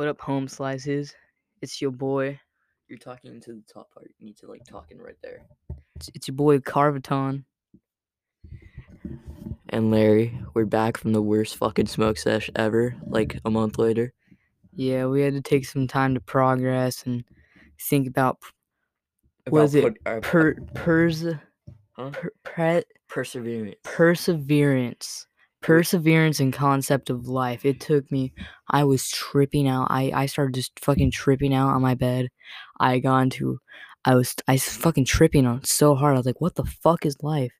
[0.00, 1.14] What up, home slices?
[1.60, 2.40] It's your boy.
[2.88, 4.10] You're talking to the top part.
[4.18, 5.42] You need to like talking right there.
[5.96, 7.44] It's, it's your boy Carvaton.
[9.68, 12.96] And Larry, we're back from the worst fucking smoke sesh ever.
[13.08, 14.14] Like a month later.
[14.72, 17.22] Yeah, we had to take some time to progress and
[17.78, 18.38] think about
[19.44, 19.82] About is it?
[19.82, 21.26] put- uh, per pers
[21.92, 22.10] huh?
[22.10, 23.76] per, pre, perseverance.
[23.84, 25.26] perseverance
[25.62, 28.32] perseverance and concept of life it took me
[28.70, 32.28] i was tripping out i i started just fucking tripping out on my bed
[32.80, 33.58] i got into
[34.04, 37.04] i was i was fucking tripping on so hard i was like what the fuck
[37.04, 37.52] is life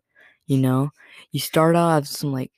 [0.47, 0.91] you know
[1.33, 2.51] you start off some like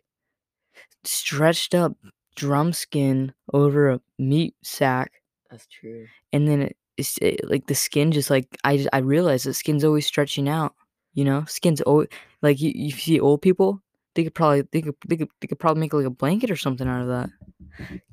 [1.05, 1.93] stretched up
[2.37, 5.13] drum skin over a meat sack
[5.51, 6.07] That's true.
[6.33, 9.55] and then it, it's it, like the skin just like I just- I realized the
[9.55, 10.75] skin's always stretching out.
[11.15, 12.09] You know, skin's always
[12.41, 13.83] like you, you see old people.
[14.15, 16.57] They could probably they could they could they could probably make like a blanket or
[16.57, 17.31] something out of that.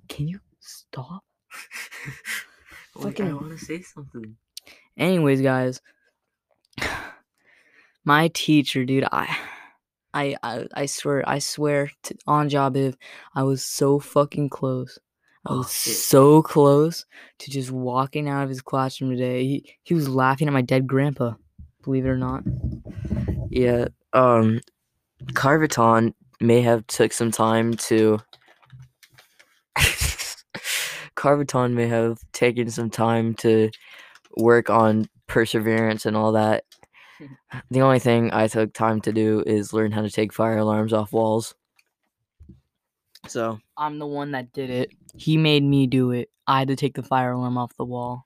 [0.07, 1.23] Can you stop?
[2.95, 4.35] Wait, I want to say something.
[4.97, 5.81] Anyways, guys,
[8.03, 9.35] my teacher, dude, I.
[10.11, 12.95] I, I, I swear I swear to, on job if
[13.35, 14.97] I was so fucking close.
[15.45, 15.93] I Oh, was shit.
[15.93, 17.05] so close
[17.37, 19.43] to just walking out of his classroom today.
[19.43, 21.35] He he was laughing at my dead grandpa.
[21.83, 22.41] Believe it or not.
[23.51, 23.89] Yeah.
[24.13, 24.61] Um,
[25.33, 28.19] Carvaton may have took some time to.
[31.15, 33.69] Carvaton may have taken some time to
[34.37, 36.63] work on perseverance and all that.
[37.69, 40.93] The only thing I took time to do is learn how to take fire alarms
[40.93, 41.53] off walls.
[43.27, 44.91] So I'm the one that did it.
[45.17, 46.29] He made me do it.
[46.47, 48.25] I had to take the fire alarm off the wall.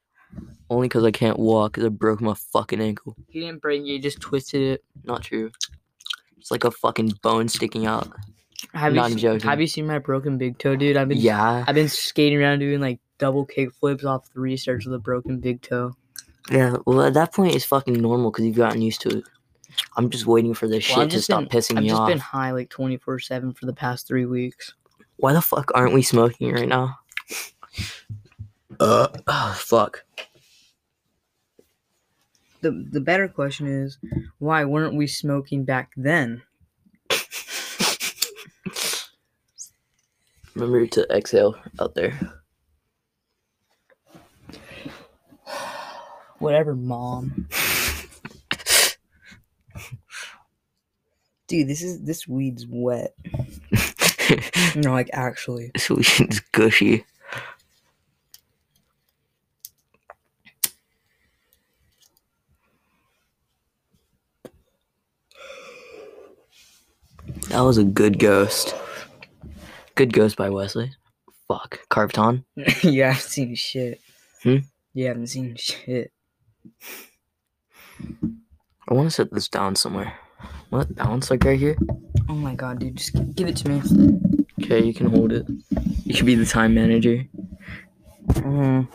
[0.70, 3.16] only because I can't walk, because I broke my fucking ankle.
[3.30, 3.88] He didn't break it.
[3.88, 4.84] He just twisted it.
[5.04, 5.52] Not true.
[6.44, 8.06] It's like a fucking bone sticking out.
[8.74, 9.48] Have Not you se- joking.
[9.50, 10.98] have you seen my broken big toe, dude?
[10.98, 11.64] I've been Yeah.
[11.66, 15.40] I've been skating around doing like double kick flips off three stairs with a broken
[15.40, 15.94] big toe.
[16.52, 16.76] Yeah.
[16.86, 19.24] Well, at that point, it's fucking normal because you've gotten used to it.
[19.96, 22.02] I'm just waiting for this Well, shit to stop been- pissing I've me off.
[22.02, 24.74] I've just been high like 24 seven for the past three weeks.
[25.16, 26.98] Why the fuck aren't we smoking right now?
[28.82, 30.03] Uh, oh, fuck.
[32.63, 33.97] The the better question is,
[34.40, 36.44] why weren't we smoking back then?
[40.56, 42.18] Remember to exhale out there.
[46.40, 47.50] Whatever, mom.
[51.47, 53.13] Dude, this is this weed's wet.
[54.75, 55.72] No, like actually.
[55.78, 57.06] Sweet's gushy.
[67.53, 68.74] That was a good ghost.
[69.94, 70.91] Good ghost by Wesley.
[71.47, 71.81] Fuck.
[71.88, 72.46] Carvaton.
[72.81, 74.02] you haven't seen shit.
[74.41, 74.58] Hmm?
[74.96, 76.12] You haven't seen shit.
[78.90, 80.18] I want to set this down somewhere.
[80.72, 80.96] What?
[80.96, 81.78] Balance like right here?
[82.28, 83.84] Oh my god, dude, just give it to me.
[84.64, 85.46] Okay, you can hold it.
[86.06, 87.24] You should be the time manager.
[88.30, 88.88] Mm.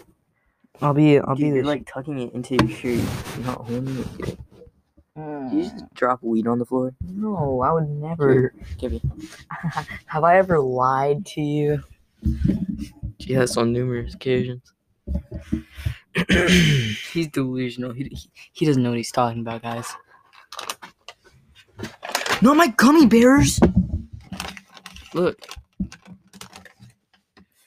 [0.82, 3.08] I'll be I'll be Dude, the you're like tucking it into your shirt.
[3.36, 4.19] You're not holding it.
[4.19, 4.38] good.
[5.50, 6.94] Did you just drop weed on the floor?
[7.00, 8.53] No, I would never.
[8.76, 9.03] Give me.
[10.06, 11.82] Have I ever lied to you?
[13.19, 14.72] Yes, on numerous occasions.
[17.12, 17.92] He's delusional.
[17.92, 19.87] He, he, he doesn't know what he's talking about, guys.
[22.42, 23.60] Not my gummy bears.
[25.14, 25.38] Look,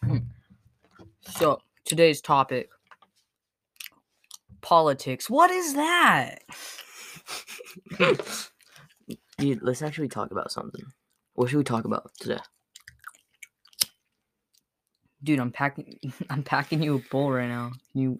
[0.03, 0.17] hmm.
[1.21, 2.69] So today's topic:
[4.61, 5.29] politics.
[5.29, 6.39] What is that?
[9.37, 10.85] Dude, let's actually talk about something.
[11.33, 12.39] What should we talk about today?
[15.23, 15.99] Dude, I'm packing.
[16.29, 17.71] I'm packing you a bowl right now.
[17.93, 18.19] You,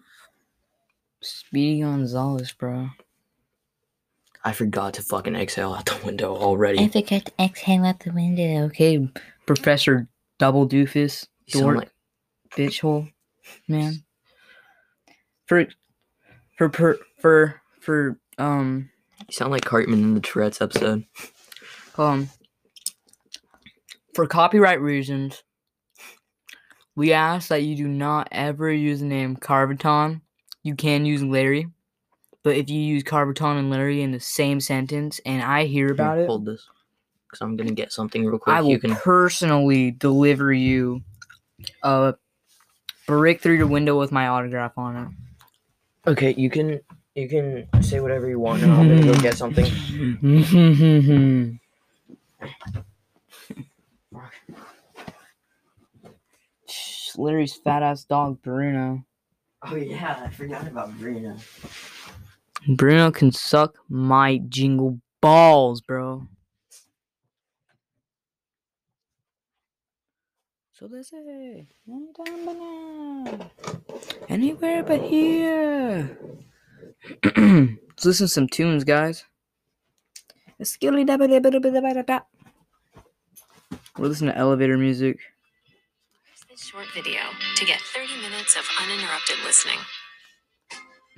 [1.20, 2.88] Speedy Gonzalez, bro.
[4.44, 6.80] I forgot to fucking exhale out the window already.
[6.80, 8.64] I forgot to exhale out the window.
[8.66, 9.08] Okay,
[9.46, 11.90] Professor Double Doofus, You sound dork, like
[12.56, 13.06] bitch hole,
[13.68, 14.02] man.
[15.46, 15.66] For,
[16.56, 18.90] for, for, for, for, um,
[19.32, 21.04] you sound like Cartman in the Tourette's episode.
[21.96, 22.28] um,
[24.14, 25.42] for copyright reasons,
[26.94, 30.20] we ask that you do not ever use the name Carvaton.
[30.62, 31.66] You can use Larry,
[32.42, 36.18] but if you use Carvaton and Larry in the same sentence, and I hear about
[36.18, 36.68] it, Hold this,
[37.26, 38.54] because I'm gonna get something real quick.
[38.54, 38.94] I will you can.
[38.96, 41.00] personally deliver you
[41.82, 42.14] a
[43.06, 46.10] brick through your window with my autograph on it.
[46.10, 46.80] Okay, you can.
[47.14, 49.66] You can say whatever you want, and I'm gonna go get something.
[57.16, 59.04] Larry's fat ass dog, Bruno.
[59.62, 61.36] Oh yeah, I forgot about Bruno.
[62.66, 66.26] Bruno can suck my jingle balls, bro.
[70.72, 73.50] So they say, anytime but now.
[74.30, 76.16] Anywhere but here.
[77.04, 79.24] Let's listen to some tunes, guys.
[83.98, 85.18] We're listening to elevator music.
[86.50, 87.20] this short video
[87.56, 89.78] to get 30 minutes of uninterrupted listening.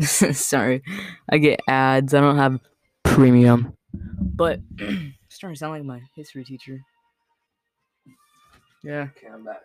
[0.34, 0.82] Sorry,
[1.30, 2.14] I get ads.
[2.14, 2.60] I don't have
[3.04, 6.80] premium, but it's starting to sound like my history teacher.
[8.82, 9.08] Yeah.
[9.16, 9.62] Okay, I'm back.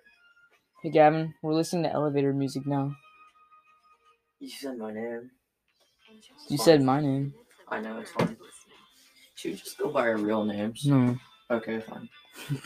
[0.84, 2.96] Hey Gavin, we're listening to elevator music now.
[4.40, 5.32] You said my name.
[6.48, 7.34] You said my name.
[7.68, 8.38] I know it's fine.
[9.36, 10.86] Should we just go by our real names?
[10.86, 11.18] No,
[11.52, 12.10] Okay, fine.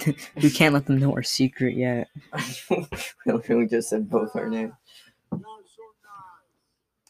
[0.42, 2.10] we can't let them know our secret yet.
[2.70, 2.88] we
[3.26, 4.74] literally just said both our names.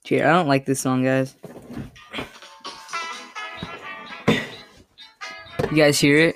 [0.04, 1.36] Gee, I don't like this song, guys.
[4.28, 6.36] You guys hear it?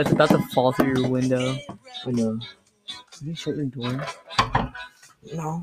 [0.00, 1.58] That's about to fall through your window.
[2.06, 2.38] I know.
[3.18, 4.02] Can you shut your door?
[5.34, 5.60] No.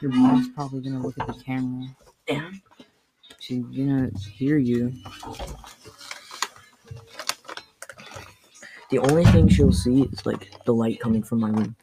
[0.00, 1.88] Your mom's probably gonna look at the camera.
[2.26, 2.62] Damn.
[3.38, 4.94] She's gonna hear you.
[8.88, 11.76] The only thing she'll see is like the light coming from my room,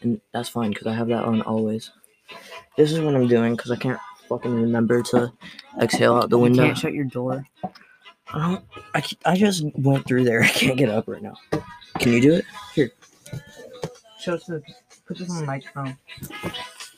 [0.00, 1.90] and that's fine because I have that on always.
[2.78, 5.30] This is what I'm doing because I can't fucking remember to
[5.78, 6.64] exhale out the You window.
[6.64, 7.44] can't shut your door.
[8.32, 8.64] I don't.
[8.94, 10.42] I, I just went through there.
[10.44, 11.34] I can't get up right now.
[11.98, 12.44] Can you do it?
[12.74, 12.90] Here.
[14.20, 14.62] Show us the.
[15.06, 15.96] Put this on the microphone.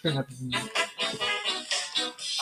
[0.03, 0.27] Turn up.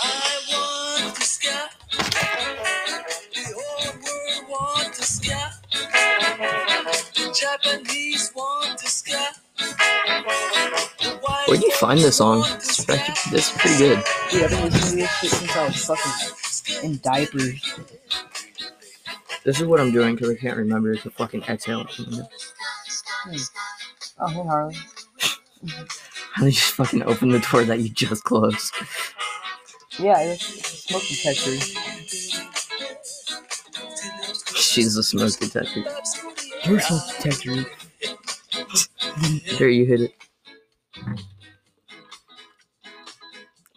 [0.00, 1.68] I want to sky.
[1.90, 5.50] The whole world want to sky.
[7.14, 9.28] The Japanese want to sky.
[9.58, 12.40] The white Where'd you find this song?
[12.40, 14.04] This is this is pretty good.
[14.30, 17.78] Dude, I've been listening to this shit since I was fucking in diapers.
[19.48, 21.80] This is what I'm doing because I can't remember to fucking exhale.
[21.80, 21.98] out.
[24.18, 24.76] Oh, hey Harley.
[26.34, 28.74] How do you just fucking open the door that you just closed?
[29.98, 31.56] Yeah, it's it's a smoke detector.
[34.54, 35.82] She's a smoke detector.
[36.66, 37.64] Your smoke detector.
[39.56, 40.14] Here, you hit it.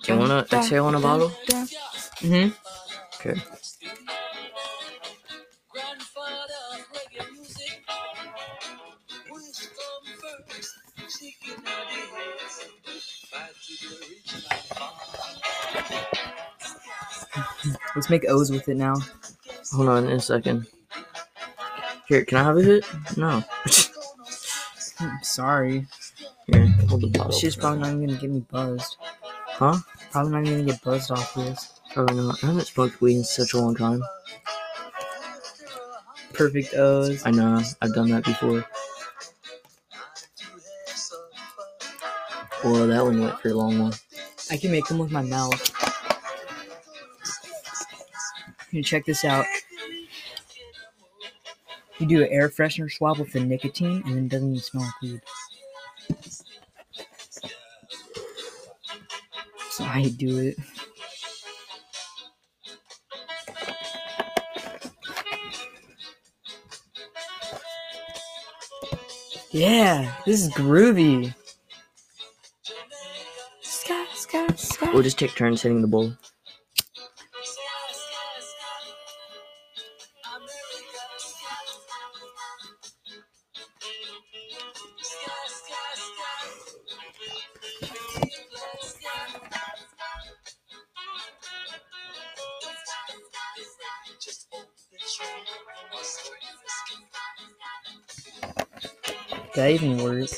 [0.04, 1.30] Do you wanna exhale on a bottle?
[2.20, 2.50] Mm-hmm.
[3.16, 3.42] Okay.
[18.12, 18.96] Make O's with it now.
[19.72, 20.68] Hold on a second.
[22.08, 22.86] Here, can I have a hit?
[23.18, 23.44] No.
[24.98, 25.88] Hmm, Sorry.
[26.46, 27.32] Here, hold the bottle.
[27.32, 28.98] She's probably not even gonna get me buzzed.
[29.48, 29.78] Huh?
[30.12, 31.80] Probably not even gonna get buzzed off this.
[31.92, 32.44] Probably not.
[32.44, 34.04] I haven't smoked weed in such a long time.
[36.34, 37.26] Perfect O's.
[37.26, 37.62] I know.
[37.82, 38.64] I've done that before.
[42.64, 43.94] Well, that one went for a long one.
[44.52, 45.71] I can make them with my mouth.
[48.72, 49.46] Here, check this out.
[52.00, 54.84] You do an air freshener swab with the nicotine, and then it doesn't even smell
[54.84, 55.22] like weed.
[59.72, 60.58] So I do it.
[69.52, 71.36] Yeah, this is groovy.
[74.94, 76.14] We'll just take turns hitting the bowl.
[99.56, 100.30] That even work?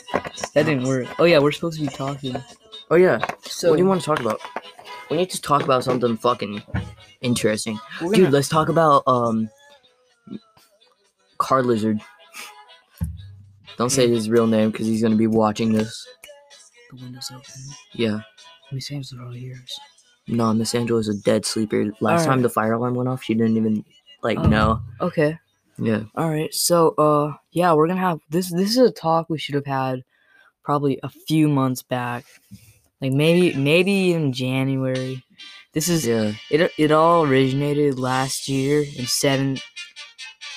[0.54, 1.08] That didn't work.
[1.20, 2.36] Oh yeah, we're supposed to be talking.
[2.92, 3.26] Oh yeah.
[3.44, 4.40] So what do you want to talk about?
[5.10, 6.62] We need to talk about something fucking
[7.22, 7.80] interesting.
[8.00, 9.50] Dude, gonna- let's talk about um
[11.38, 12.00] Car Lizard.
[13.78, 16.08] Don't say his real name because he's gonna be watching this.
[16.92, 17.44] the windows open.
[17.94, 18.20] Yeah.
[18.72, 19.80] Miss Angela hears.
[20.28, 21.92] No, Miss Angela is a dead sleeper.
[22.00, 23.84] Last time the fire alarm went off, she didn't even
[24.22, 24.44] like Oh.
[24.48, 24.82] know.
[25.02, 25.38] Okay.
[25.78, 26.04] Yeah.
[26.16, 26.54] All right.
[26.54, 28.52] So, uh, yeah, we're gonna have this.
[28.52, 30.04] This is a talk we should have had
[30.64, 32.26] probably a few months back,
[33.02, 35.24] like maybe maybe even January.
[35.74, 36.72] This is Yeah, it.
[36.78, 39.62] It all originated last year in seventh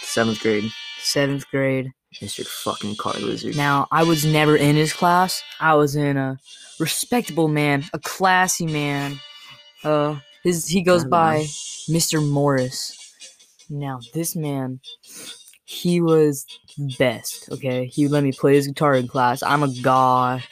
[0.03, 0.71] seventh grade.
[0.99, 1.93] seventh grade.
[2.21, 2.47] Mr.
[2.47, 3.57] fucking car lizard.
[3.57, 5.43] Now I was never in his class.
[5.61, 6.39] I was in a
[6.81, 9.21] respectable man, a classy man.
[9.85, 11.87] Uh, his he goes by nice.
[11.91, 12.27] Mr.
[12.27, 13.06] Morris.
[13.69, 14.81] Now this man,
[15.65, 16.47] he was
[16.99, 17.51] best.
[17.51, 19.43] Okay, he would let me play his guitar in class.
[19.43, 20.43] I'm a god.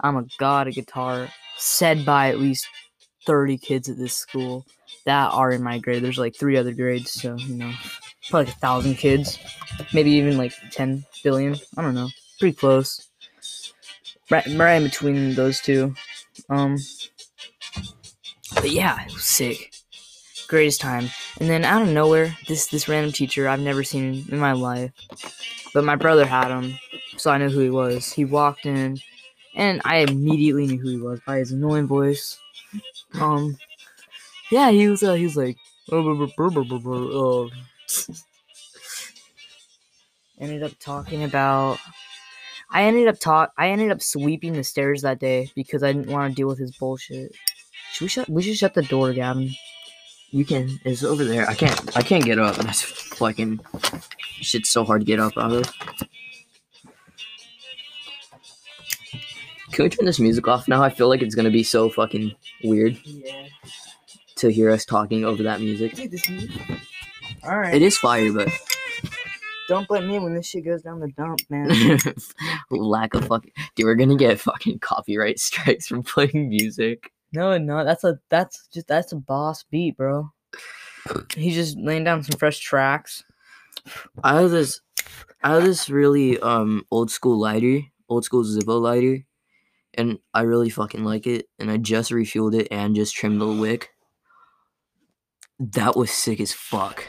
[0.00, 1.28] I'm a god at guitar.
[1.56, 2.66] Said by at least
[3.26, 4.66] thirty kids at this school
[5.06, 6.02] that are in my grade.
[6.02, 7.72] There's like three other grades, so you know,
[8.28, 9.38] probably like a thousand kids,
[9.92, 11.56] maybe even like ten billion.
[11.76, 12.08] I don't know,
[12.38, 13.08] pretty close.
[14.30, 15.94] Right, right in between those two.
[16.48, 16.78] Um,
[18.54, 19.74] but yeah, it was sick.
[20.48, 21.10] Greatest time.
[21.40, 24.92] And then out of nowhere, this this random teacher I've never seen in my life,
[25.72, 26.78] but my brother had him,
[27.16, 28.12] so I knew who he was.
[28.12, 28.98] He walked in,
[29.56, 32.38] and I immediately knew who he was by his annoying voice.
[33.20, 33.56] Um,
[34.50, 35.02] yeah, he was.
[35.02, 35.56] Uh, he was like,
[35.92, 35.98] uh,
[40.40, 41.78] ended up talking about.
[42.70, 43.52] I ended up talk.
[43.58, 46.58] I ended up sweeping the stairs that day because I didn't want to deal with
[46.58, 47.32] his bullshit.
[47.92, 48.28] Should we shut?
[48.28, 49.50] We should shut the door, Gavin.
[50.34, 50.80] You can.
[50.84, 51.48] It's over there.
[51.48, 51.96] I can't.
[51.96, 52.56] I can't get up.
[52.56, 53.60] That's fucking.
[54.40, 55.72] Shit's so hard to get up out of.
[59.70, 60.82] Can we turn this music off now?
[60.82, 63.46] I feel like it's gonna be so fucking weird Yeah.
[64.38, 65.96] to hear us talking over that music.
[67.44, 67.74] All right.
[67.76, 68.48] It is fire, but
[69.68, 71.70] Don't blame me when this shit goes down the dump, man.
[72.70, 73.52] lack of fucking.
[73.76, 77.12] Dude, we're gonna get fucking copyright strikes from playing music.
[77.34, 80.30] No, no, that's a that's just that's a boss beat, bro.
[81.36, 83.24] He's just laying down some fresh tracks.
[84.22, 84.80] I have this.
[85.42, 89.24] I have this really um old school lighter, old school Zippo lighter,
[89.94, 91.46] and I really fucking like it.
[91.58, 93.90] And I just refueled it and just trimmed the wick.
[95.58, 97.04] That was sick as fuck.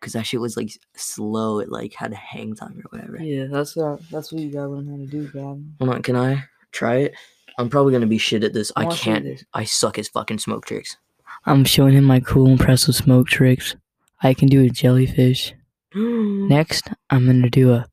[0.00, 1.60] Cause that shit was like slow.
[1.60, 3.22] It like had a hang time or whatever.
[3.22, 5.76] Yeah, that's uh, that's what you gotta learn how to do, Gavin.
[5.78, 7.14] Hold on, can I try it?
[7.58, 8.72] I'm probably gonna be shit at this.
[8.76, 9.44] I can't.
[9.54, 10.96] I suck at fucking smoke tricks.
[11.44, 13.76] I'm showing him my cool, impressive smoke tricks.
[14.22, 15.54] I can do a jellyfish.
[15.94, 17.86] Next, I'm gonna do a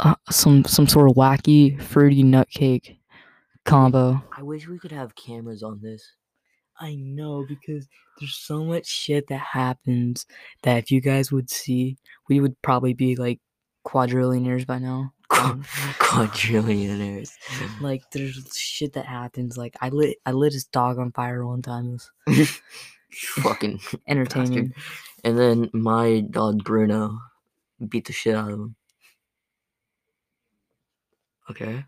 [0.00, 2.98] uh, some some sort of wacky fruity nut cake
[3.64, 4.22] combo.
[4.36, 6.12] I wish we could have cameras on this.
[6.80, 7.88] I know because
[8.18, 10.26] there's so much shit that happens
[10.62, 13.40] that if you guys would see, we would probably be like
[13.86, 15.12] quadrillionaires by now.
[15.30, 15.62] Um,
[15.98, 17.32] Quadrillionaires.
[17.80, 19.56] like there's shit that happens.
[19.56, 21.98] Like I lit I lit his dog on fire one time.
[23.12, 24.74] Fucking entertaining.
[25.24, 27.18] And then my dog Bruno
[27.88, 28.76] beat the shit out of him.
[31.50, 31.84] Okay.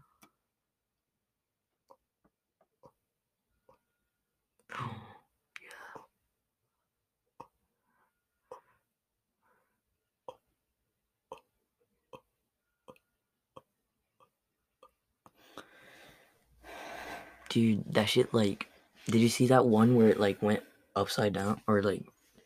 [17.51, 18.71] Dude, that shit like
[19.07, 20.63] did you see that one where it like went
[20.95, 22.05] upside down or like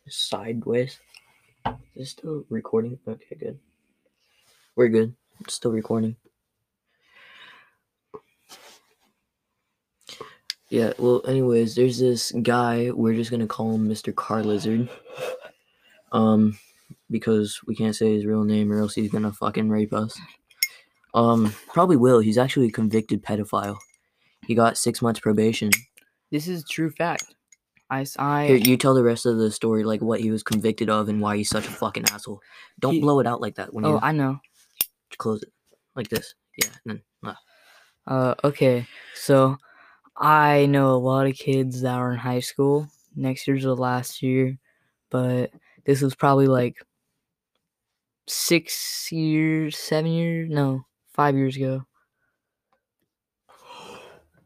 [0.09, 0.99] sideways?
[1.67, 2.99] Is it still recording?
[3.07, 3.59] Okay, good.
[4.77, 5.15] We're good.
[5.41, 6.17] It's still recording.
[10.71, 12.91] Yeah, well, anyways, there's this guy.
[12.91, 14.15] We're just gonna call him Mr.
[14.15, 14.89] Car Lizard.
[16.13, 16.59] Um,
[17.11, 20.19] because we can't say his real name or else he's gonna fucking rape us.
[21.13, 22.21] Um, probably will.
[22.21, 23.77] He's actually a convicted pedophile.
[24.47, 25.71] He got six months probation.
[26.31, 27.35] This is true fact.
[27.91, 30.89] I, I Here, you tell the rest of the story, like what he was convicted
[30.91, 32.41] of and why he's such a fucking asshole.
[32.81, 34.41] Don't He- blow it out like that when oh you I know.
[35.19, 35.53] close it,
[35.95, 36.35] like this.
[36.59, 37.35] Yeah, and then uh,
[38.07, 39.57] Uh, okay, so
[40.17, 42.89] I know a lot of kids that are in high school.
[43.17, 44.59] Next year's the last year,
[45.11, 45.53] but
[45.85, 46.77] this was probably like
[48.27, 51.85] six years, seven years, no, five years ago.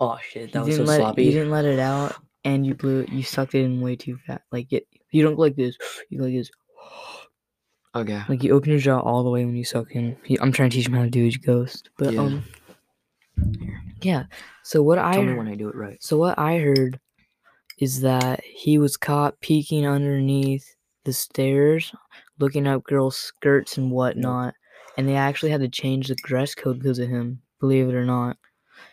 [0.01, 1.25] Oh shit, that you was so let sloppy.
[1.25, 2.15] you didn't let it out,
[2.45, 3.09] and you blew it.
[3.11, 4.43] You sucked it in way too fast.
[4.53, 5.77] Like it, you don't go like this.
[6.11, 6.51] You go like this.
[7.95, 8.23] Okay.
[8.29, 10.17] Like you open your jaw all the way when you suck in.
[10.41, 12.21] I'm trying to teach him how to do his ghost, but Yeah.
[12.21, 12.45] um,
[14.03, 14.25] yeah.
[14.63, 16.03] So what I Tell me heard- when I do it right.
[16.03, 17.01] So what I heard
[17.79, 20.75] is that he was caught peeking underneath
[21.05, 21.93] the stairs,
[22.39, 24.55] looking up girls' skirts and whatnot,
[24.97, 27.41] and they actually had to change the dress code because of him.
[27.61, 28.37] Believe it or not.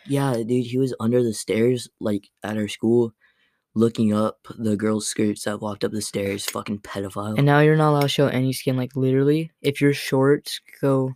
[0.06, 3.12] Yeah, dude, he was under the stairs, like at our school,
[3.74, 6.46] looking up the girls' skirts that walked up the stairs.
[6.46, 7.36] Fucking pedophile.
[7.36, 8.76] And now you're not allowed to show any skin.
[8.76, 11.14] Like literally, if your shorts go,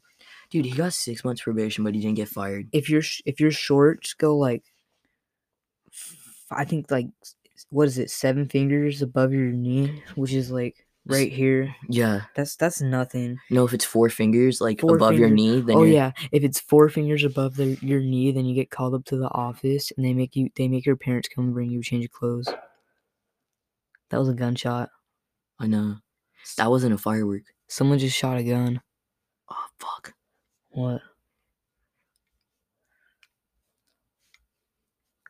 [0.50, 2.69] dude, he got six months probation, but he didn't get fired.
[2.73, 4.65] if your sh- if your shorts go like
[5.93, 7.07] f- I think like
[7.71, 11.75] what is it, seven fingers above your knee, which is like right here.
[11.88, 12.23] Yeah.
[12.35, 13.38] That's that's nothing.
[13.50, 16.42] No, if it's four fingers like Four above your knee, then oh you're, yeah, if
[16.42, 19.92] it's four fingers above the, your knee, then you get called up to the office
[19.97, 22.12] and they make you they make your parents come and bring you a change of
[22.12, 22.49] clothes.
[24.11, 24.90] That was a gunshot.
[25.59, 25.97] I know.
[26.57, 27.42] That wasn't a firework.
[27.69, 28.80] Someone just shot a gun.
[29.50, 30.14] Oh fuck.
[30.71, 31.00] What?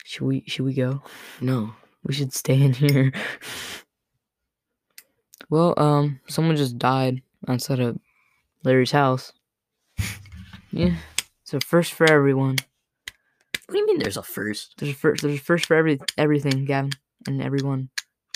[0.05, 1.03] Should we should we go?
[1.41, 1.75] No.
[2.03, 3.13] We should stay in here.
[5.51, 7.99] well, um, someone just died outside of
[8.65, 9.33] Larry's house.
[10.73, 10.95] Yeah,
[11.43, 12.55] it's a first for everyone.
[13.67, 14.75] What do you mean there's a first?
[14.79, 15.23] There's a first.
[15.23, 16.93] There's a first for every everything, Gavin,
[17.27, 17.89] and everyone.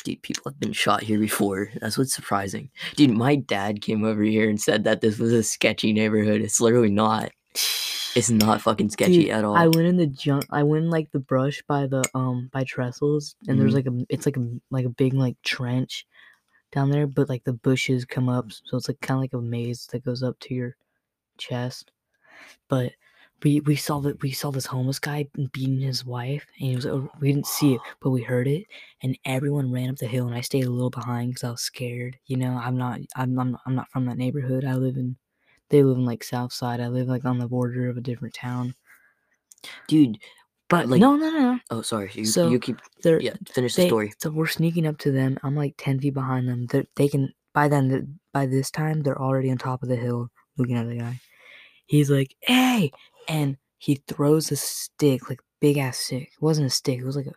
[0.02, 1.71] Dude, people have been shot here before.
[1.80, 2.71] That's what's surprising.
[2.97, 6.40] Dude, my dad came over here and said that this was a sketchy neighborhood.
[6.40, 7.30] It's literally not.
[8.16, 9.54] It's not fucking sketchy Dude, at all.
[9.56, 10.44] I went in the junk.
[10.50, 13.76] I went in like the brush by the um by trestles, and there's Mhm.
[13.76, 16.04] like a it's like a like a big like trench
[16.75, 19.40] down there, but like the bushes come up, so it's like kind of like a
[19.40, 20.76] maze that goes up to your
[21.38, 21.93] chest.
[22.69, 22.93] But
[23.43, 26.87] we we saw that we saw this homeless guy beating his wife, and he was
[27.21, 28.64] we didn't see it, but we heard it,
[29.02, 31.62] and everyone ran up the hill, and I stayed a little behind because I was
[31.62, 32.19] scared.
[32.26, 34.64] You know, I'm not I'm I'm I'm not from that neighborhood.
[34.64, 35.16] I live in
[35.71, 36.81] they live in like South Side.
[36.81, 38.75] I live like on the border of a different town.
[39.88, 40.19] Dude,
[40.71, 41.59] But Like- no, no, no, no.
[41.71, 42.11] oh sorry.
[42.14, 44.12] You, So, you keep They're yeah, finish the story.
[44.18, 45.38] So we're sneaking up to them.
[45.42, 46.66] I'm like ten feet behind them.
[46.66, 50.30] They they can by then by this time they're already on top of the hill
[50.56, 51.21] looking at the guy.
[51.87, 52.90] He's like, "Hey!"
[53.28, 56.30] and he throws a stick, like big ass stick.
[56.33, 56.99] It wasn't a stick.
[56.99, 57.35] It was like a.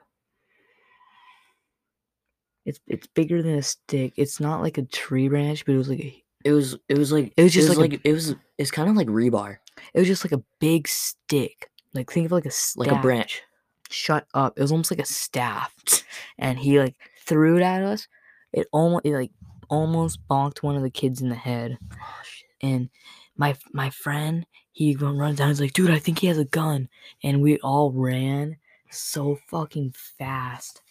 [2.66, 4.14] It's it's bigger than a stick.
[4.18, 7.12] It's not like a tree branch, but it was like a, It was it was
[7.12, 9.58] like It was just like a- like it was it's kind of like rebar.
[9.94, 11.70] it was just like a big stick.
[11.94, 12.88] Like think of like a staff.
[12.88, 13.42] Like a branch.
[13.90, 14.58] shut up.
[14.58, 15.74] It was almost like a staff.
[16.40, 18.08] And he like threw it at us.
[18.54, 19.32] It almost it like
[19.70, 21.78] almost bonked one of the kids in the head.
[21.94, 22.50] Oh shit.
[22.62, 22.90] And
[23.36, 26.90] my my friend, he runs down, he's like, dude, I think he has a gun.
[27.24, 28.58] And we all ran
[28.92, 30.82] so fucking fast,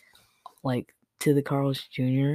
[0.65, 2.35] like to the Carl's Jr.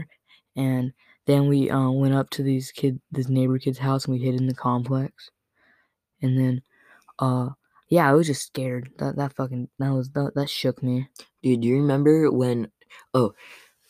[0.55, 0.93] And
[1.25, 4.35] then we uh, went up to these kid this neighbor kid's house and we hid
[4.35, 5.29] in the complex.
[6.21, 6.61] And then
[7.19, 7.49] uh
[7.91, 8.89] yeah, I was just scared.
[8.99, 11.09] That that fucking that was that, that shook me.
[11.43, 12.71] Dude, do you remember when
[13.13, 13.33] oh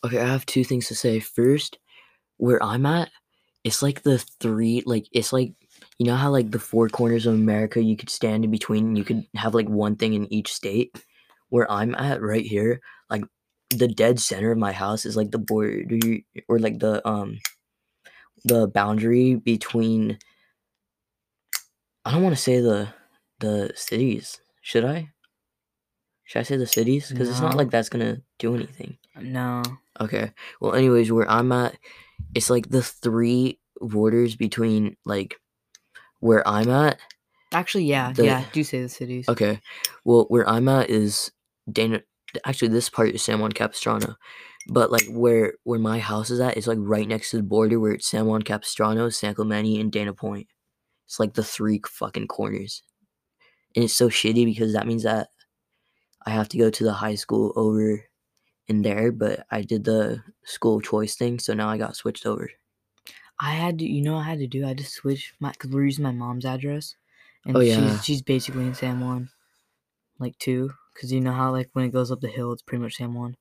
[0.03, 1.19] okay, I have two things to say.
[1.19, 1.77] First,
[2.37, 3.11] where I'm at,
[3.63, 5.53] it's like the three like it's like
[5.99, 8.97] you know how like the four corners of America you could stand in between and
[8.97, 10.91] you could have like one thing in each state.
[11.49, 13.23] Where I'm at right here, like
[13.69, 15.83] the dead center of my house is like the border
[16.49, 17.37] or like the um
[18.45, 20.17] the boundary between
[22.03, 22.89] I don't want to say the
[23.41, 24.39] the cities.
[24.61, 25.09] Should I?
[26.23, 27.09] Should I say the cities?
[27.09, 27.57] Because it's not No.
[27.57, 28.97] like that's gonna do anything.
[29.19, 29.63] No.
[29.99, 30.31] Okay.
[30.61, 31.75] Well, anyways, where I'm at,
[32.33, 35.35] it's like the three borders between like
[36.19, 36.99] where I'm at.
[37.51, 38.45] Actually, yeah, The- yeah.
[38.53, 39.27] Do say the cities.
[39.27, 39.59] Okay.
[40.05, 41.31] Well, where I'm at is
[41.69, 42.01] Dana.
[42.45, 44.15] Actually, this part is San Juan Capistrano,
[44.69, 47.77] but like where where my house is at is like right next to the border
[47.77, 50.47] where it's San Juan Capistrano, San Clemente, and Dana Point.
[51.07, 52.83] It's like the three fucking corners,
[53.75, 55.29] and it's so shitty because that means that
[56.25, 58.05] I have to go to the high school over
[58.67, 62.49] in there, but I did the school choice thing, so now I got switched over.
[63.39, 64.63] I had to, you know, I had to do.
[64.63, 66.95] I had to switch my because we're using my mom's address,
[67.45, 67.75] and Oh, yeah.
[67.75, 69.29] she's she's basically in San Juan,
[70.19, 70.73] like two.
[70.93, 73.13] Because you know how like when it goes up the hill, it's pretty much San
[73.13, 73.37] Juan.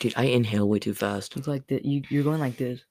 [0.00, 1.36] Dude, I inhale way too fast.
[1.36, 1.84] It's like that.
[1.84, 2.84] You you're going like this.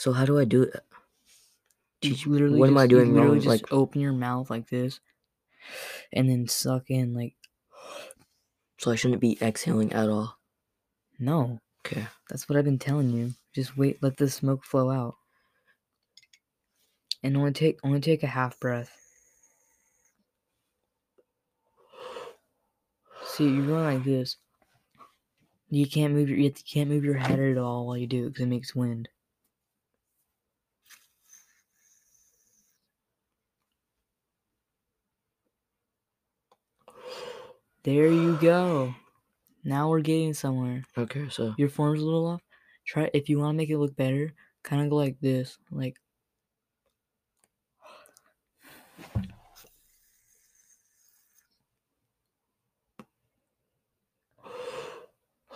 [0.00, 0.80] So how do I do it?
[2.00, 3.34] Teach- what am I doing wrong?
[3.34, 4.98] Just Like- open your mouth like this,
[6.10, 7.36] and then suck in like
[8.78, 10.38] So I shouldn't be exhaling at all.
[11.18, 11.60] no.
[11.84, 12.06] Okay.
[12.30, 13.34] That's what I've been telling you.
[13.54, 15.16] Just wait, let the smoke flow out.
[17.22, 18.96] And only take only take a half breath.
[23.26, 24.38] See, you're going like this.
[25.68, 28.30] You can't move your you can't move your head at all while you do it
[28.30, 29.10] because it makes wind.
[37.82, 38.94] There you go.
[39.64, 42.42] Now we're getting somewhere Okay, so your form's a little off,
[42.86, 45.96] try if you want to make it look better, kind of go like this, like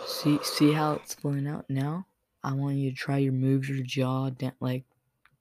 [0.06, 2.06] see see how it's flowing out now.
[2.42, 4.84] I want you to try your moves your jaw down like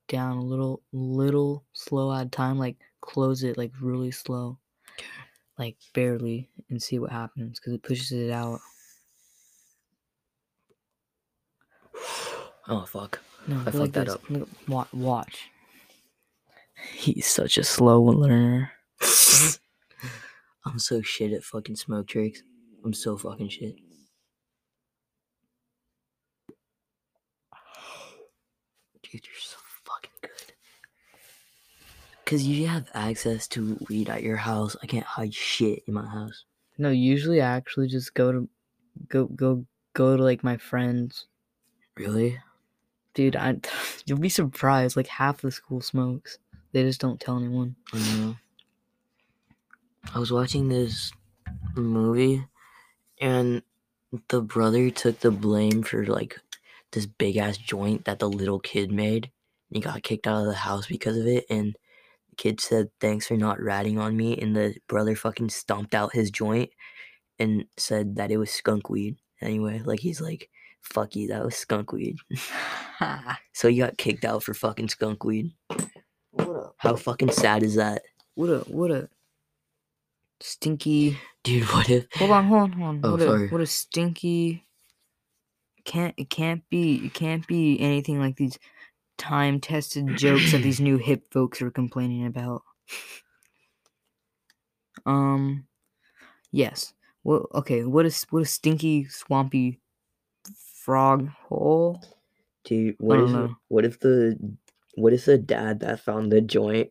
[0.07, 2.57] down a little, little slow at a time.
[2.59, 4.57] Like close it like really slow,
[5.57, 8.59] like barely, and see what happens because it pushes it out.
[12.67, 13.19] Oh fuck.
[13.47, 14.15] No, I fucked like that this.
[14.15, 14.29] up.
[14.29, 15.49] Look, wa- watch.
[16.93, 18.71] He's such a slow learner.
[20.65, 22.41] I'm so shit at fucking smoke tricks.
[22.85, 23.75] I'm so fucking shit.
[29.03, 29.57] Dude, you're so.
[32.33, 34.75] Cause you have access to weed at your house.
[34.81, 36.45] I can't hide shit in my house.
[36.79, 38.49] No, usually I actually just go to
[39.07, 41.27] go go go to like my friends.
[41.95, 42.39] Really?
[43.13, 43.57] Dude, I
[44.07, 44.97] you'll be surprised.
[44.97, 46.39] Like half the school smokes.
[46.71, 47.75] They just don't tell anyone.
[47.93, 48.35] I know.
[50.15, 51.11] I was watching this
[51.75, 52.43] movie
[53.21, 53.61] and
[54.29, 56.39] the brother took the blame for like
[56.93, 59.29] this big ass joint that the little kid made.
[59.69, 61.75] He got kicked out of the house because of it and
[62.37, 66.31] kid said thanks for not ratting on me and the brother fucking stomped out his
[66.31, 66.69] joint
[67.39, 69.17] and said that it was skunk weed.
[69.41, 70.49] Anyway, like he's like,
[70.81, 72.17] fuck you, that was skunk weed.
[73.53, 75.51] so he got kicked out for fucking skunk weed.
[76.31, 78.01] what a How fucking sad is that?
[78.35, 79.09] what a what a
[80.39, 81.17] stinky.
[81.43, 83.01] Dude, what if Hold on, hold on, hold on.
[83.03, 83.47] Oh, what sorry.
[83.47, 84.65] a what a stinky.
[85.85, 88.57] Can't it can't be it can't be anything like these
[89.23, 92.63] time tested jokes that these new hip folks are complaining about.
[95.05, 95.65] Um,
[96.51, 96.93] yes.
[97.23, 97.83] Well, okay.
[97.85, 99.79] What is what a stinky swampy
[100.83, 102.03] frog hole?
[102.65, 103.55] Dude, what is know.
[103.69, 104.37] what if the
[104.95, 106.89] what if the dad that found the joint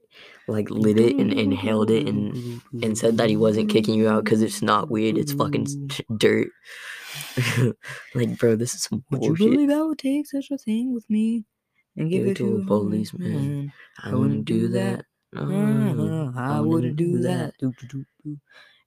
[0.48, 4.24] like lit it and inhaled it and and said that he wasn't kicking you out
[4.24, 5.66] because it's not weed, it's fucking
[6.16, 6.48] dirt.
[8.14, 9.50] like, bro, this is some Would you bullshit.
[9.50, 11.44] believe I would take such a thing with me
[11.96, 13.72] and give, it to a policeman?
[14.02, 15.04] I wouldn't do that.
[15.32, 17.54] No, I wouldn't do that.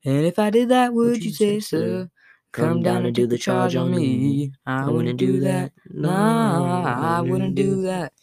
[0.06, 2.10] And if I did that, would you say so?
[2.52, 4.54] Come down and do the charge on me.
[4.65, 5.74] I wouldn't do that.
[5.89, 8.13] Nah, I wouldn't do that.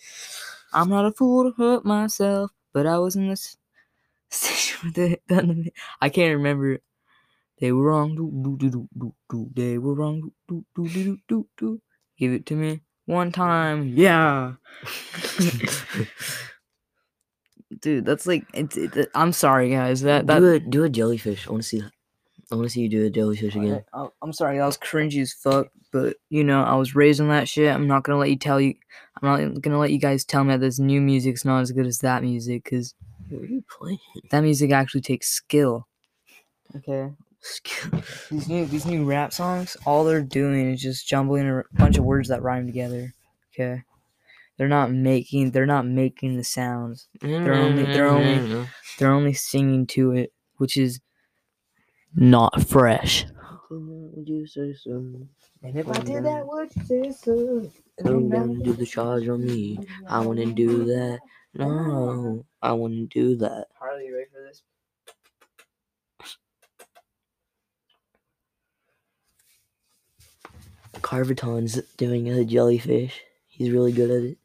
[0.73, 3.59] I'm not a fool to hurt myself, but I was in this
[4.31, 5.49] station with the gun.
[5.49, 5.73] to me.
[6.01, 6.79] I can't remember.
[7.61, 8.17] They were wrong.
[8.17, 9.51] Do, do, do, do, do, do.
[9.55, 10.33] They were wrong.
[10.49, 11.83] Do, do, do, do, do, do.
[12.17, 13.93] Give it to me one time.
[13.97, 14.55] Yeah.
[17.81, 20.03] Dude, that's like it's, it, I'm sorry guys.
[20.03, 21.47] That that do a do a jellyfish.
[21.49, 21.83] I want to see.
[22.51, 23.83] I want to see you do a jellyfish again.
[23.95, 25.69] I, am sorry, that was cringy as fuck.
[25.91, 27.75] But you know, I was raised on that shit.
[27.75, 28.75] I'm not gonna let you tell you.
[29.21, 31.87] I'm not gonna let you guys tell me that this new music's not as good
[31.87, 32.95] as that music, because
[33.31, 33.99] What are you playing?
[34.31, 35.89] that music actually takes skill.
[36.77, 37.11] Okay.
[37.43, 38.01] Skill.
[38.31, 42.05] These new these new rap songs, all they're doing is just jumbling a bunch of
[42.05, 43.13] words that rhyme together.
[43.53, 43.83] Okay.
[44.57, 47.09] They're not making they're not making the sounds.
[47.21, 48.63] They're only- they're only- mm-hmm.
[48.99, 51.01] They're only singing to it, which is
[52.15, 53.25] not fresh.
[53.71, 54.17] Mm-hmm.
[54.17, 54.93] Would you say so?
[55.63, 57.71] And if I did that, would you say so?
[58.03, 59.79] Come down and do the charge on me.
[60.09, 61.21] I wouldn't do that.
[61.55, 63.67] No, I wouldn't do that.
[63.79, 64.63] Harley, you ready for this?
[71.01, 73.23] Carvaton's doing a jellyfish.
[73.49, 74.39] He's really good at it.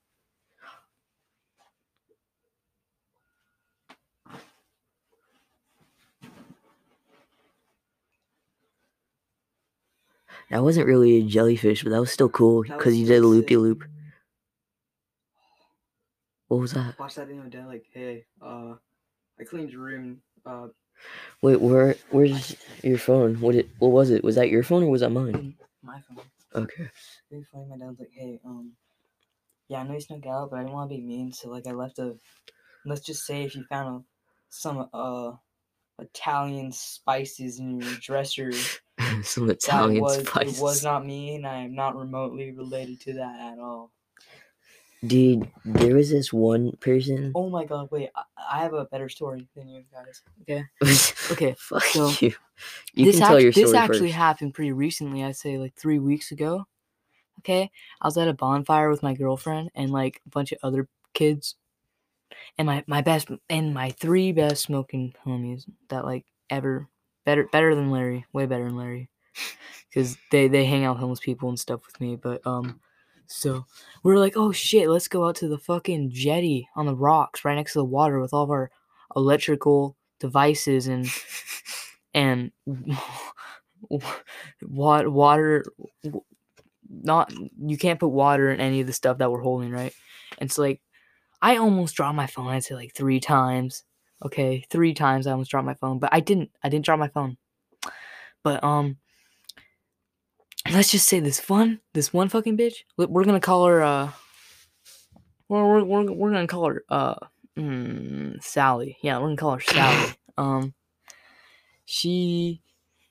[10.50, 13.58] That wasn't really a jellyfish, but that was still cool because you did a loopy
[13.58, 13.84] loop.
[16.48, 16.98] What was that?
[16.98, 18.76] Watch that video dad like, hey, uh
[19.40, 20.22] I cleaned your room.
[20.46, 20.68] Uh
[21.42, 21.96] Wait, where?
[22.10, 23.40] Where's your phone?
[23.42, 23.70] What it?
[23.80, 24.24] What was it?
[24.24, 25.56] Was that your phone or was that mine?
[25.84, 26.24] my phone.
[26.54, 26.90] Okay.
[27.52, 28.74] Funny, my dad's like, hey, um
[29.70, 31.68] yeah, I know you snuck out, but I didn't want to be mean, so like
[31.68, 32.18] I left a
[32.86, 34.06] let's just say if you found a,
[34.50, 35.34] some uh
[36.00, 38.52] Italian spices in your dresser,
[39.24, 40.60] Some that Italian was spices.
[40.60, 43.92] it was not me, and I am not remotely related to that at all.
[45.06, 47.32] Dude, there was this one person.
[47.36, 50.22] Oh my god, wait, I, I have a better story than you guys.
[50.42, 50.64] Okay.
[51.32, 52.34] Okay, Fuck so you.
[52.94, 54.16] You this can tell act- your story this actually first.
[54.16, 55.24] happened pretty recently.
[55.24, 56.66] I'd say like three weeks ago.
[57.40, 57.70] Okay,
[58.02, 61.56] I was at a bonfire with my girlfriend and like a bunch of other kids,
[62.58, 66.88] and my my best and my three best smoking homies that like ever
[67.26, 69.10] better better than Larry, way better than Larry,
[69.90, 72.16] because they they hang out homeless people and stuff with me.
[72.16, 72.80] But um,
[73.28, 73.66] so
[74.04, 77.46] we are like, oh shit, let's go out to the fucking jetty on the rocks
[77.46, 78.72] right next to the water with all of our
[79.16, 81.08] electrical devices and
[82.14, 82.52] and
[84.62, 85.64] what water
[86.90, 89.94] not you can't put water in any of the stuff that we're holding right
[90.40, 90.82] and so like
[91.42, 92.48] I almost dropped my phone.
[92.48, 93.84] I'd say like three times.
[94.26, 96.50] Okay, three times I almost dropped my phone, but I didn't.
[96.64, 97.38] I didn't drop my phone.
[98.44, 98.98] But um,
[100.72, 102.84] let's just say this one, this one fucking bitch.
[102.98, 104.12] we- We're gonna call her uh.
[105.50, 107.16] We're we're we're, we're gonna call her uh
[107.58, 108.98] mm, Sally.
[109.02, 110.14] Yeah, we're gonna call her Sally.
[110.38, 110.74] um,
[111.86, 112.62] she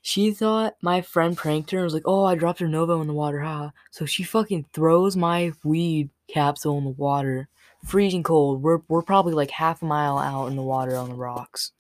[0.03, 3.07] she thought my friend pranked her and was like, "Oh, I dropped her Novo in
[3.07, 7.49] the water, ha." So she fucking throws my weed capsule in the water,
[7.85, 8.63] freezing cold.
[8.63, 11.73] We're we're probably like half a mile out in the water on the rocks,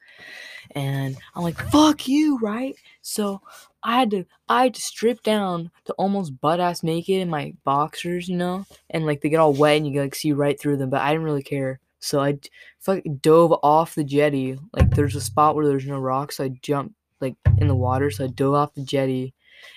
[0.74, 2.74] and I'm like, "Fuck you!" Right?
[3.02, 3.42] So
[3.86, 7.54] I had to I had to strip down to almost butt ass naked in my
[7.64, 10.58] boxers, you know, and like they get all wet and you can like see right
[10.60, 10.90] through them.
[10.90, 12.38] But I didn't really care, so I
[12.80, 14.58] fucking dove off the jetty.
[14.72, 18.10] Like there's a spot where there's no rocks, so I jumped like in the water.
[18.10, 19.34] So I dove off the jetty,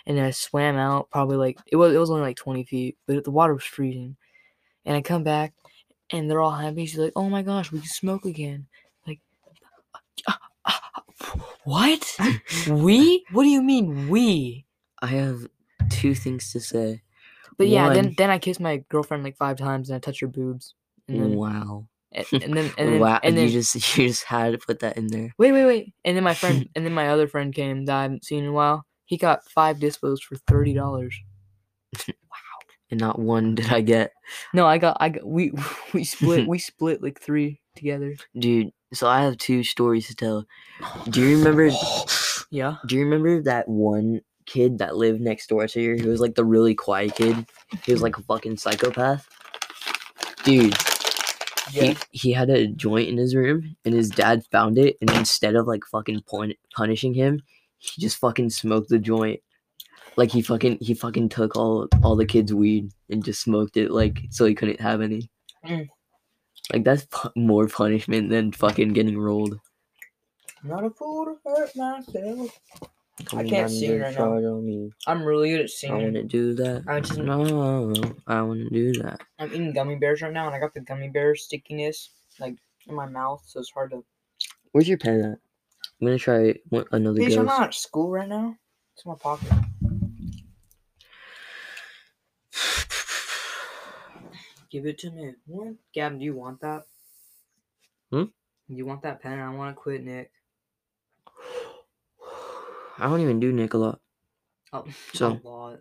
[0.08, 1.12] and I swam out.
[1.12, 4.17] Probably like it was it was only like 20 feet, but the water was freezing.
[4.86, 5.54] And I come back,
[6.12, 6.88] and they're all happy.
[6.88, 8.67] She's like, "Oh my gosh, we can smoke again."
[9.06, 9.19] Like,
[11.63, 12.17] what?
[12.69, 13.26] we?
[13.32, 14.65] What do you mean we?
[15.02, 15.48] I have
[15.89, 17.02] two things to say.
[17.58, 20.28] But yeah, then then I kissed my girlfriend like five times, and I touched her
[20.28, 20.76] boobs.
[21.08, 21.88] And then, wow.
[22.12, 23.19] and, and then and then, wow.
[23.22, 25.34] and then you just you just had to put that in there.
[25.38, 25.93] wait, wait, wait.
[26.06, 28.50] And then my friend, and then my other friend came that I haven't seen in
[28.50, 28.86] a while.
[29.06, 31.15] He got five dispos for thirty dollars.
[32.08, 32.15] Wow.
[32.91, 34.12] And not one did I get.
[34.54, 35.52] No, I got, I got, we
[35.93, 38.15] we split, we split like three together.
[38.38, 40.45] Dude, so I have two stories to tell.
[41.10, 41.69] Do you remember
[42.52, 42.75] Yeah.
[42.88, 46.36] do you remember that one kid that lived next door to you who was like
[46.36, 47.45] the really quiet kid?
[47.86, 49.28] He was like a fucking psychopath.
[50.43, 50.73] Dude,
[51.69, 55.56] he, he had a joint in his room and his dad found it and instead
[55.56, 57.41] of like fucking pun- punishing him,
[57.78, 59.41] he just fucking smoked the joint.
[60.15, 63.91] Like he fucking he fucking took all all the kids' weed and just smoked it
[63.91, 65.30] like so he couldn't have any.
[65.65, 65.88] Mm.
[66.71, 69.60] Like that's pu- more punishment than fucking getting rolled.
[70.63, 72.60] Not a fool to hurt myself.
[73.25, 74.60] Coming can't sing right now.
[74.62, 74.91] me.
[75.08, 76.13] I'm really good at I singing.
[76.13, 76.84] to do that.
[76.88, 77.41] I just, No,
[78.27, 79.21] I want to do that.
[79.39, 82.55] I'm eating gummy bears right now, and I got the gummy bear stickiness like
[82.88, 84.03] in my mouth, so it's hard to.
[84.71, 85.39] Where's your pen at?
[86.01, 87.60] I'm gonna try one, another Bitch, I'm ghost.
[87.60, 88.55] not at school right now.
[88.95, 89.51] It's in my pocket.
[94.71, 95.34] Give it to me.
[95.47, 95.75] What?
[95.93, 96.84] Gavin, do you want that?
[98.12, 98.25] Hmm?
[98.67, 99.39] You want that pen?
[99.39, 100.32] I want to quit, Nick.
[102.97, 103.99] I don't even do Nick a lot.
[104.73, 105.79] Oh, So- a lot.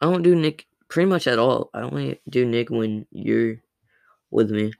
[0.00, 1.70] I don't do Nick pretty much at all.
[1.74, 3.56] I only do Nick when you're
[4.30, 4.72] with me.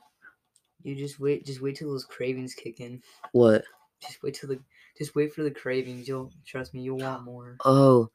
[0.84, 1.44] You just wait.
[1.44, 3.02] Just wait till those cravings kick in.
[3.32, 3.64] What?
[4.00, 4.60] Just wait till the.
[4.96, 6.06] Just wait for the cravings.
[6.06, 6.82] You'll trust me.
[6.82, 7.56] You'll want more.
[7.64, 8.10] Oh,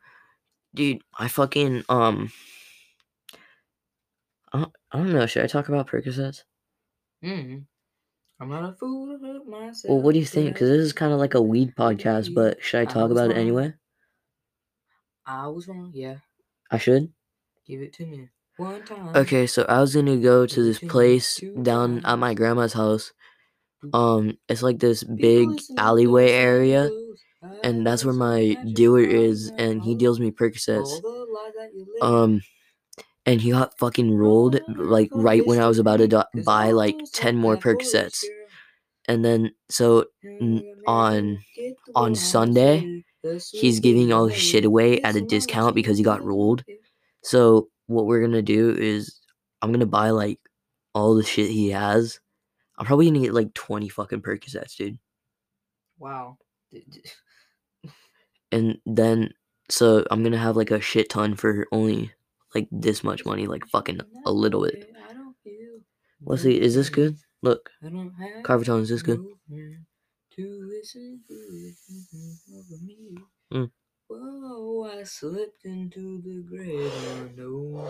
[0.74, 2.32] dude, I fucking um.
[4.54, 5.26] I don't, I don't know.
[5.26, 6.44] Should I talk about Percocets?
[7.24, 7.66] Mm.
[8.40, 9.90] I'm not a fool to hurt myself.
[9.90, 10.54] Well, what do you think?
[10.54, 13.12] Because this is kind of like a weed podcast, but should I I talk was
[13.18, 13.74] about it anyway?
[15.26, 15.92] I was wrong.
[15.94, 16.18] Yeah,
[16.70, 17.12] I should.
[17.66, 19.16] give it to me one time.
[19.16, 23.14] Okay, so I was gonna go to this place down at my grandma's house.
[23.94, 26.90] Um, it's like this big alleyway area,
[27.64, 31.02] and that's where my dealer is, and he deals me Percocets.
[31.02, 32.14] the lies that you live.
[32.14, 32.42] Um,
[33.26, 36.98] and he got fucking rolled like right when I was about to do- buy like
[37.14, 38.24] ten more Percocets,
[39.08, 40.06] and then so
[40.88, 41.40] on
[41.96, 43.04] on Sunday,
[43.52, 46.64] he's giving all his shit away at a discount because he got rolled.
[47.24, 49.20] So what we're gonna do is
[49.62, 50.40] I'm gonna buy like
[50.94, 52.20] all the shit he has.
[52.78, 55.00] I'm probably gonna get like 20 fucking Percocets, dude.
[56.00, 56.38] Wow.
[58.52, 59.34] And then
[59.70, 62.12] so I'm gonna have like a shit ton for only
[62.56, 64.94] like this much money, like fucking a little bit.
[65.10, 65.14] I
[66.26, 67.18] Let's see, is this good?
[67.42, 69.20] Look, I don't have Carvaton, is this good?
[69.20, 69.86] movement
[70.38, 73.18] To listen to listen over me.
[73.54, 73.72] Mm.
[74.08, 77.86] Whoa, I slipped into the grave unknown.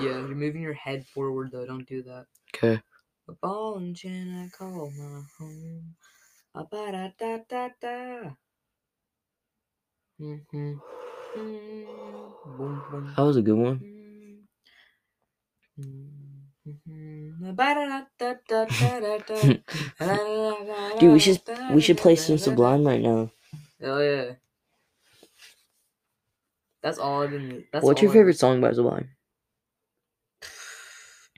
[0.00, 1.66] Yeah, you're moving your head forward though.
[1.66, 2.26] Don't do that.
[2.54, 2.80] Okay.
[3.28, 5.94] A ball and chain I call my home.
[6.54, 8.30] A ba da da da da.
[10.20, 10.74] Mm-hmm.
[11.36, 11.86] Mm,
[12.58, 13.14] boom.
[13.16, 13.93] That was a good one.
[15.80, 16.24] Mm-hmm.
[20.98, 21.40] Dude, we should
[21.72, 23.30] we should play some Sublime right now.
[23.82, 24.32] Oh yeah.
[26.82, 27.64] That's all I've been.
[27.72, 29.10] That's What's your I've- favorite song by Sublime?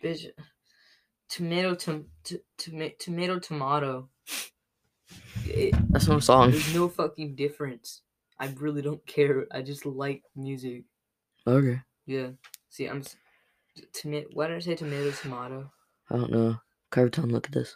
[0.03, 0.27] Bitch.
[1.29, 4.09] Tomato, tom, t- toma- tomato, tomato.
[5.47, 6.51] It, That's no song.
[6.53, 8.03] there's no fucking difference.
[8.39, 9.47] I really don't care.
[9.51, 10.85] I just like music.
[11.47, 11.81] Okay.
[12.07, 12.29] Yeah.
[12.71, 13.03] See, I'm.
[13.93, 14.29] Tomato.
[14.33, 15.73] Why did I say tomato, tomato?
[16.11, 16.57] I don't know.
[16.93, 17.75] Carvaton, look at this.